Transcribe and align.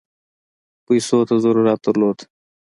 پیسو 0.85 1.17
ته 1.27 1.35
ضرورت 1.43 1.79
درلود. 1.85 2.17